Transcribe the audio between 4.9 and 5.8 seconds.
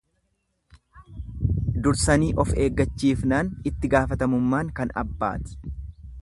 abbaati.